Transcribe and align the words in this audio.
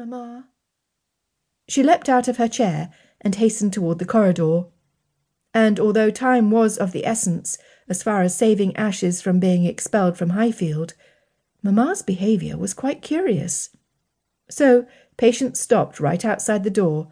Mamma. 0.00 0.48
She 1.68 1.82
leapt 1.82 2.08
out 2.08 2.26
of 2.26 2.38
her 2.38 2.48
chair 2.48 2.90
and 3.20 3.34
hastened 3.34 3.74
toward 3.74 3.98
the 3.98 4.06
corridor. 4.06 4.64
And 5.52 5.78
although 5.78 6.10
time 6.10 6.50
was 6.50 6.78
of 6.78 6.92
the 6.92 7.04
essence 7.04 7.58
as 7.86 8.02
far 8.02 8.22
as 8.22 8.34
saving 8.34 8.74
Ashes 8.76 9.20
from 9.20 9.40
being 9.40 9.66
expelled 9.66 10.16
from 10.16 10.30
Highfield, 10.30 10.94
Mamma's 11.62 12.00
behaviour 12.00 12.56
was 12.56 12.72
quite 12.72 13.02
curious. 13.02 13.76
So 14.48 14.86
Patience 15.18 15.60
stopped 15.60 16.00
right 16.00 16.24
outside 16.24 16.64
the 16.64 16.70
door 16.70 17.08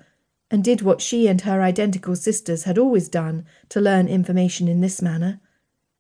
and 0.50 0.64
did 0.64 0.80
what 0.80 1.02
she 1.02 1.28
and 1.28 1.42
her 1.42 1.60
identical 1.60 2.16
sisters 2.16 2.64
had 2.64 2.78
always 2.78 3.10
done 3.10 3.44
to 3.68 3.82
learn 3.82 4.08
information 4.08 4.66
in 4.66 4.80
this 4.80 5.02
manner. 5.02 5.40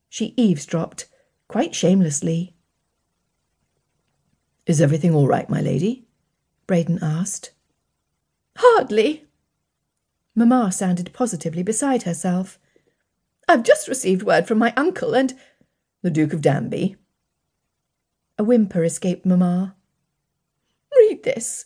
She 0.08 0.32
eavesdropped, 0.38 1.04
quite 1.48 1.74
shamelessly. 1.74 2.56
Is 4.64 4.80
everything 4.80 5.14
all 5.14 5.26
right, 5.26 5.50
my 5.50 5.60
lady? 5.60 6.07
Braden 6.68 6.98
asked. 7.00 7.52
Hardly. 8.58 9.24
Mamma 10.36 10.70
sounded 10.70 11.12
positively 11.14 11.62
beside 11.64 12.02
herself. 12.02 12.60
I've 13.48 13.62
just 13.62 13.88
received 13.88 14.22
word 14.22 14.46
from 14.46 14.58
my 14.58 14.74
uncle 14.76 15.14
and 15.14 15.34
the 16.02 16.10
Duke 16.10 16.34
of 16.34 16.42
Danby. 16.42 16.96
A 18.38 18.44
whimper 18.44 18.84
escaped 18.84 19.24
Mamma. 19.24 19.74
Read 20.94 21.22
this. 21.24 21.64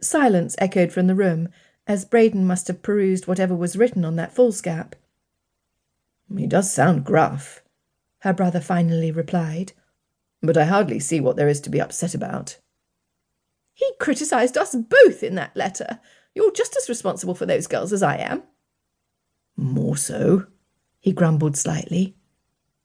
Silence 0.00 0.54
echoed 0.58 0.92
from 0.92 1.08
the 1.08 1.16
room, 1.16 1.48
as 1.88 2.04
Braden 2.04 2.46
must 2.46 2.68
have 2.68 2.80
perused 2.80 3.26
whatever 3.26 3.56
was 3.56 3.76
written 3.76 4.04
on 4.04 4.14
that 4.16 4.34
foolscap. 4.34 4.94
He 6.34 6.46
does 6.46 6.72
sound 6.72 7.04
gruff, 7.04 7.60
her 8.20 8.32
brother 8.32 8.60
finally 8.60 9.10
replied, 9.10 9.72
but 10.40 10.56
I 10.56 10.64
hardly 10.64 11.00
see 11.00 11.18
what 11.18 11.34
there 11.34 11.48
is 11.48 11.60
to 11.62 11.70
be 11.70 11.80
upset 11.80 12.14
about. 12.14 12.58
He 13.80 13.92
criticised 13.98 14.58
us 14.58 14.74
both 14.74 15.22
in 15.22 15.36
that 15.36 15.56
letter. 15.56 16.00
You're 16.34 16.52
just 16.52 16.76
as 16.76 16.90
responsible 16.90 17.34
for 17.34 17.46
those 17.46 17.66
girls 17.66 17.94
as 17.94 18.02
I 18.02 18.16
am. 18.16 18.42
More 19.56 19.96
so, 19.96 20.46
he 20.98 21.12
grumbled 21.12 21.56
slightly. 21.56 22.14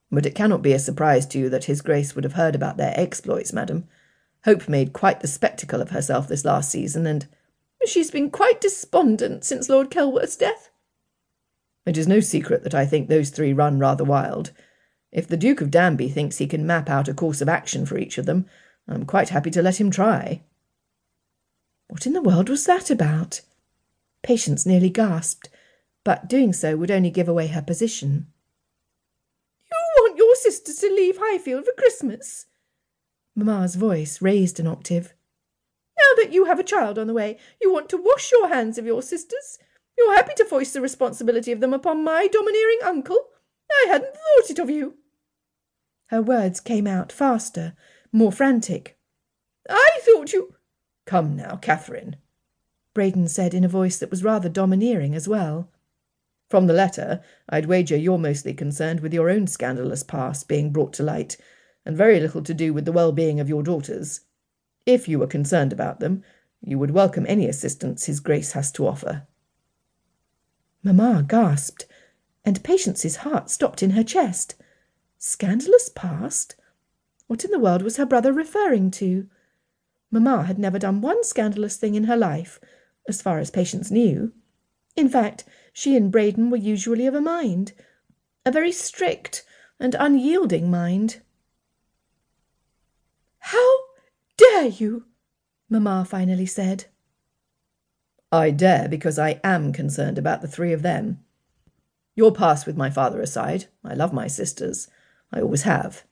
But 0.10 0.26
it 0.26 0.36
cannot 0.36 0.62
be 0.62 0.72
a 0.72 0.80
surprise 0.80 1.26
to 1.28 1.38
you 1.38 1.50
that 1.50 1.66
His 1.66 1.82
Grace 1.82 2.16
would 2.16 2.24
have 2.24 2.34
heard 2.34 2.56
about 2.56 2.78
their 2.78 2.94
exploits, 2.96 3.52
madam. 3.52 3.90
Hope 4.46 4.70
made 4.70 4.94
quite 4.94 5.20
the 5.20 5.28
spectacle 5.28 5.82
of 5.82 5.90
herself 5.90 6.30
this 6.30 6.46
last 6.46 6.72
season, 6.72 7.06
and 7.06 7.28
she's 7.86 8.10
been 8.10 8.30
quite 8.30 8.62
despondent 8.62 9.44
since 9.44 9.68
Lord 9.68 9.92
Kelworth's 9.92 10.38
death. 10.38 10.70
It 11.86 11.98
is 11.98 12.08
no 12.08 12.22
secret 12.22 12.64
that 12.64 12.74
I 12.74 12.86
think 12.86 13.10
those 13.10 13.32
three 13.32 13.52
run 13.52 13.80
rather 13.80 14.06
wild. 14.06 14.52
If 15.12 15.28
the 15.28 15.36
Duke 15.36 15.60
of 15.60 15.72
Danby 15.72 16.08
thinks 16.08 16.38
he 16.38 16.48
can 16.48 16.66
map 16.66 16.90
out 16.90 17.10
a 17.10 17.14
course 17.14 17.42
of 17.42 17.50
action 17.50 17.86
for 17.86 17.98
each 17.98 18.18
of 18.18 18.26
them, 18.26 18.46
I'm 18.88 19.06
quite 19.06 19.30
happy 19.30 19.52
to 19.52 19.62
let 19.62 19.82
him 19.82 19.92
try. 19.92 20.42
What 21.88 22.06
in 22.06 22.14
the 22.14 22.22
world 22.22 22.50
was 22.50 22.66
that 22.66 22.90
about? 22.90 23.42
Patience 24.24 24.66
nearly 24.66 24.90
gasped, 24.90 25.50
but 26.04 26.28
doing 26.28 26.52
so 26.54 26.76
would 26.78 26.92
only 26.92 27.12
give 27.12 27.28
away 27.28 27.48
her 27.48 27.62
position. 27.62 28.28
You 29.72 30.04
want 30.04 30.18
your 30.18 30.36
sister 30.36 30.74
to 30.74 30.94
leave 30.94 31.18
Highfield 31.20 31.66
for 31.66 31.74
Christmas? 31.78 32.48
Mamma's 33.36 33.76
voice 33.76 34.22
raised 34.22 34.60
an 34.60 34.68
octave. 34.68 35.14
Now 35.98 36.24
that 36.24 36.34
you 36.34 36.46
have 36.46 36.60
a 36.60 36.64
child 36.64 36.98
on 36.98 37.08
the 37.08 37.14
way, 37.14 37.38
you 37.62 37.72
want 37.72 37.90
to 37.90 38.02
wash 38.02 38.32
your 38.32 38.48
hands 38.50 38.78
of 38.78 38.86
your 38.86 39.02
sisters. 39.02 39.60
You're 39.98 40.16
happy 40.16 40.34
to 40.38 40.46
foist 40.46 40.74
the 40.74 40.82
responsibility 40.82 41.52
of 41.52 41.60
them 41.60 41.74
upon 41.74 42.04
my 42.04 42.28
domineering 42.28 42.80
uncle. 42.84 43.30
I 43.72 43.88
hadn't 43.88 44.14
thought 44.14 44.50
it 44.50 44.60
of 44.60 44.70
you. 44.70 44.96
Her 46.08 46.22
words 46.22 46.60
came 46.60 46.88
out 46.88 47.12
faster, 47.12 47.74
more 48.12 48.32
frantic. 48.32 48.98
I 49.70 50.00
thought 50.02 50.34
you. 50.34 50.55
Come 51.06 51.36
now, 51.36 51.58
Catherine, 51.58 52.16
Braden 52.96 53.28
said 53.28 53.54
in 53.54 53.64
a 53.64 53.70
voice 53.70 54.00
that 54.00 54.10
was 54.10 54.24
rather 54.24 54.50
domineering 54.50 55.14
as 55.14 55.28
well. 55.28 55.70
From 56.50 56.66
the 56.66 56.74
letter, 56.74 57.22
I'd 57.48 57.68
wager 57.68 57.96
you're 57.96 58.18
mostly 58.18 58.54
concerned 58.54 59.02
with 59.02 59.14
your 59.14 59.30
own 59.30 59.48
scandalous 59.48 60.02
past 60.02 60.48
being 60.48 60.72
brought 60.72 60.94
to 60.94 61.04
light, 61.04 61.38
and 61.86 61.96
very 61.96 62.20
little 62.20 62.42
to 62.42 62.54
do 62.54 62.74
with 62.74 62.86
the 62.86 62.92
well 62.92 63.12
being 63.12 63.40
of 63.40 63.50
your 63.50 63.62
daughters. 63.62 64.22
If 64.86 65.08
you 65.08 65.20
were 65.20 65.28
concerned 65.28 65.74
about 65.74 66.00
them, 66.00 66.24
you 66.62 66.80
would 66.80 66.92
welcome 66.92 67.26
any 67.28 67.48
assistance 67.48 68.06
His 68.06 68.20
Grace 68.20 68.54
has 68.54 68.72
to 68.72 68.88
offer. 68.88 69.28
Mamma 70.84 71.24
gasped, 71.28 71.86
and 72.44 72.64
Patience's 72.64 73.18
heart 73.18 73.50
stopped 73.50 73.84
in 73.84 73.92
her 73.92 74.04
chest. 74.04 74.56
Scandalous 75.18 75.90
past? 75.90 76.56
What 77.28 77.44
in 77.44 77.52
the 77.52 77.60
world 77.60 77.82
was 77.82 77.98
her 77.98 78.06
brother 78.06 78.32
referring 78.32 78.90
to? 78.92 79.28
Mamma 80.16 80.44
had 80.44 80.58
never 80.58 80.80
done 80.80 81.02
one 81.02 81.26
scandalous 81.26 81.76
thing 81.76 81.94
in 81.94 82.06
her 82.06 82.16
life, 82.16 82.58
as 83.06 83.22
far 83.22 83.38
as 83.38 83.52
Patience 83.52 83.92
knew. 83.92 84.32
In 84.96 85.10
fact, 85.10 85.44
she 85.74 85.98
and 85.98 86.10
Braden 86.10 86.50
were 86.50 86.56
usually 86.56 87.06
of 87.06 87.14
a 87.14 87.20
mind, 87.20 87.74
a 88.46 88.52
very 88.52 88.72
strict 88.72 89.44
and 89.78 89.94
unyielding 89.94 90.72
mind. 90.72 91.22
How 93.40 93.78
dare 94.38 94.68
you? 94.68 95.06
Mamma 95.70 96.06
finally 96.06 96.46
said. 96.46 96.86
I 98.32 98.52
dare 98.52 98.88
because 98.88 99.20
I 99.20 99.42
am 99.44 99.74
concerned 99.74 100.18
about 100.18 100.42
the 100.42 100.48
three 100.48 100.72
of 100.72 100.82
them. 100.82 101.26
Your 102.16 102.32
past 102.32 102.66
with 102.66 102.78
my 102.78 102.90
father 102.90 103.20
aside, 103.20 103.66
I 103.84 103.96
love 103.96 104.14
my 104.14 104.28
sisters. 104.28 104.88
I 105.34 105.42
always 105.42 105.64
have. 105.64 106.06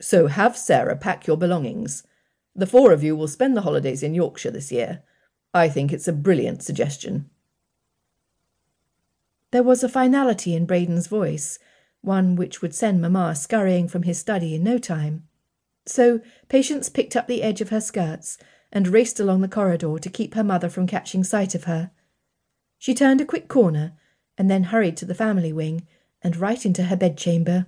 So 0.00 0.26
have 0.26 0.56
Sarah 0.56 0.96
pack 0.96 1.28
your 1.28 1.36
belongings. 1.36 2.02
The 2.54 2.66
four 2.66 2.92
of 2.92 3.02
you 3.02 3.14
will 3.16 3.28
spend 3.28 3.56
the 3.56 3.62
holidays 3.62 4.02
in 4.02 4.14
Yorkshire 4.14 4.50
this 4.50 4.72
year. 4.72 5.02
I 5.54 5.68
think 5.68 5.92
it's 5.92 6.08
a 6.08 6.12
brilliant 6.12 6.62
suggestion. 6.62 7.30
There 9.50 9.62
was 9.62 9.82
a 9.82 9.88
finality 9.88 10.54
in 10.54 10.66
Braden's 10.66 11.08
voice, 11.08 11.58
one 12.02 12.36
which 12.36 12.62
would 12.62 12.74
send 12.74 13.00
Mamma 13.00 13.34
scurrying 13.34 13.88
from 13.88 14.04
his 14.04 14.18
study 14.18 14.54
in 14.54 14.62
no 14.62 14.78
time. 14.78 15.26
So 15.86 16.20
Patience 16.48 16.88
picked 16.88 17.16
up 17.16 17.26
the 17.26 17.42
edge 17.42 17.60
of 17.60 17.70
her 17.70 17.80
skirts 17.80 18.38
and 18.72 18.88
raced 18.88 19.18
along 19.18 19.40
the 19.40 19.48
corridor 19.48 19.98
to 19.98 20.08
keep 20.08 20.34
her 20.34 20.44
mother 20.44 20.68
from 20.68 20.86
catching 20.86 21.24
sight 21.24 21.54
of 21.54 21.64
her. 21.64 21.90
She 22.78 22.94
turned 22.94 23.20
a 23.20 23.26
quick 23.26 23.48
corner 23.48 23.92
and 24.38 24.50
then 24.50 24.64
hurried 24.64 24.96
to 24.98 25.04
the 25.04 25.14
family 25.14 25.52
wing 25.52 25.86
and 26.22 26.36
right 26.36 26.64
into 26.64 26.84
her 26.84 26.96
bedchamber. 26.96 27.66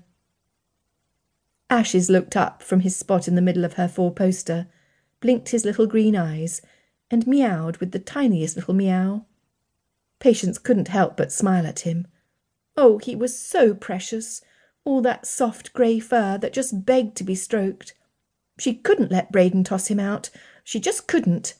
Ashes 1.73 2.11
looked 2.11 2.37
up 2.37 2.63
from 2.63 2.81
his 2.81 2.95
spot 2.95 3.27
in 3.27 3.35
the 3.35 3.41
middle 3.41 3.65
of 3.65 3.73
her 3.73 3.89
four 3.89 4.13
poster, 4.13 4.67
blinked 5.21 5.49
his 5.49 5.65
little 5.65 5.87
green 5.87 6.15
eyes, 6.15 6.61
and 7.11 7.27
meowed 7.27 7.79
with 7.79 7.93
the 7.93 7.99
tiniest 7.99 8.57
little 8.57 8.75
meow. 8.75 9.25
Patience 10.19 10.59
couldn't 10.59 10.89
help 10.89 11.17
but 11.17 11.33
smile 11.33 11.67
at 11.67 11.81
him. 11.81 12.07
Oh, 12.77 12.99
he 12.99 13.17
was 13.17 13.35
so 13.35 13.73
precious, 13.73 14.43
all 14.85 15.01
that 15.01 15.25
soft 15.25 15.73
grey 15.73 15.99
fur 15.99 16.37
that 16.37 16.53
just 16.53 16.85
begged 16.85 17.17
to 17.17 17.25
be 17.25 17.35
stroked. 17.35 17.95
She 18.59 18.75
couldn't 18.75 19.11
let 19.11 19.33
Braden 19.33 19.65
toss 19.65 19.87
him 19.87 19.99
out. 19.99 20.29
She 20.63 20.79
just 20.79 21.09
couldn't. 21.09 21.55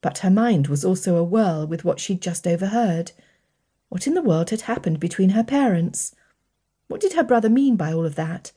But 0.00 0.18
her 0.18 0.30
mind 0.30 0.68
was 0.68 0.84
also 0.84 1.16
a 1.16 1.24
whirl 1.24 1.66
with 1.66 1.84
what 1.84 1.98
she'd 1.98 2.22
just 2.22 2.46
overheard. 2.46 3.10
What 3.88 4.06
in 4.06 4.14
the 4.14 4.22
world 4.22 4.50
had 4.50 4.60
happened 4.62 5.00
between 5.00 5.30
her 5.30 5.42
parents? 5.42 6.14
What 6.86 7.00
did 7.00 7.14
her 7.14 7.24
brother 7.24 7.50
mean 7.50 7.74
by 7.74 7.92
all 7.92 8.06
of 8.06 8.14
that? 8.14 8.52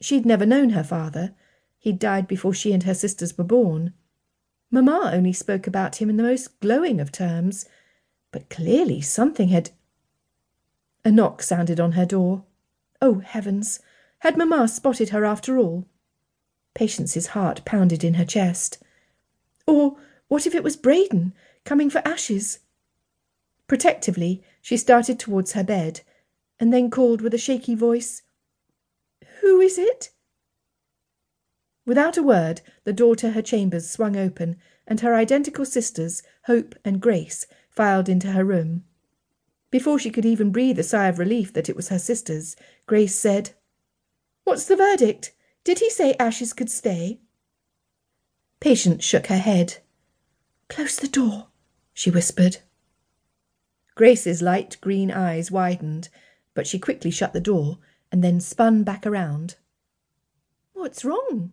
She'd 0.00 0.26
never 0.26 0.46
known 0.46 0.70
her 0.70 0.84
father. 0.84 1.34
He'd 1.78 1.98
died 1.98 2.28
before 2.28 2.54
she 2.54 2.72
and 2.72 2.82
her 2.84 2.94
sisters 2.94 3.36
were 3.36 3.44
born. 3.44 3.94
Mamma 4.70 5.10
only 5.12 5.32
spoke 5.32 5.66
about 5.66 5.96
him 5.96 6.10
in 6.10 6.16
the 6.16 6.22
most 6.22 6.60
glowing 6.60 7.00
of 7.00 7.10
terms, 7.10 7.66
but 8.30 8.50
clearly 8.50 9.00
something 9.00 9.48
had. 9.48 9.70
A 11.04 11.10
knock 11.10 11.42
sounded 11.42 11.80
on 11.80 11.92
her 11.92 12.04
door. 12.06 12.44
Oh, 13.00 13.20
heavens! 13.20 13.80
Had 14.20 14.36
Mamma 14.36 14.68
spotted 14.68 15.10
her 15.10 15.24
after 15.24 15.58
all? 15.58 15.86
Patience's 16.74 17.28
heart 17.28 17.64
pounded 17.64 18.04
in 18.04 18.14
her 18.14 18.24
chest. 18.24 18.78
Or 19.66 19.96
what 20.28 20.46
if 20.46 20.54
it 20.54 20.62
was 20.62 20.76
Braden, 20.76 21.32
coming 21.64 21.88
for 21.88 22.06
ashes? 22.06 22.60
Protectively, 23.66 24.42
she 24.60 24.76
started 24.76 25.18
towards 25.18 25.52
her 25.52 25.64
bed, 25.64 26.02
and 26.60 26.72
then 26.72 26.90
called 26.90 27.20
with 27.20 27.34
a 27.34 27.38
shaky 27.38 27.74
voice, 27.74 28.22
Who 29.48 29.62
is 29.62 29.78
it? 29.78 30.10
Without 31.86 32.18
a 32.18 32.22
word, 32.22 32.60
the 32.84 32.92
door 32.92 33.16
to 33.16 33.30
her 33.30 33.40
chambers 33.40 33.88
swung 33.88 34.14
open, 34.14 34.58
and 34.86 35.00
her 35.00 35.14
identical 35.14 35.64
sisters, 35.64 36.22
Hope 36.42 36.74
and 36.84 37.00
Grace, 37.00 37.46
filed 37.70 38.10
into 38.10 38.32
her 38.32 38.44
room. 38.44 38.84
Before 39.70 39.98
she 39.98 40.10
could 40.10 40.26
even 40.26 40.52
breathe 40.52 40.78
a 40.78 40.82
sigh 40.82 41.08
of 41.08 41.18
relief 41.18 41.50
that 41.54 41.70
it 41.70 41.76
was 41.76 41.88
her 41.88 41.98
sisters, 41.98 42.56
Grace 42.84 43.14
said, 43.14 43.52
What's 44.44 44.66
the 44.66 44.76
verdict? 44.76 45.32
Did 45.64 45.78
he 45.78 45.88
say 45.88 46.14
Ashes 46.20 46.52
could 46.52 46.70
stay? 46.70 47.18
Patience 48.60 49.02
shook 49.02 49.28
her 49.28 49.38
head. 49.38 49.78
Close 50.68 50.96
the 50.96 51.08
door, 51.08 51.48
she 51.94 52.10
whispered. 52.10 52.58
Grace's 53.94 54.42
light 54.42 54.76
green 54.82 55.10
eyes 55.10 55.50
widened, 55.50 56.10
but 56.52 56.66
she 56.66 56.78
quickly 56.78 57.10
shut 57.10 57.32
the 57.32 57.40
door 57.40 57.78
and 58.10 58.22
then 58.22 58.40
spun 58.40 58.84
back 58.84 59.06
around. 59.06 59.56
What's 60.72 61.04
wrong? 61.04 61.52